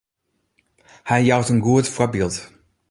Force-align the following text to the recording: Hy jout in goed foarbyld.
Hy 1.09 1.21
jout 1.29 1.49
in 1.53 1.63
goed 1.65 1.87
foarbyld. 1.95 2.35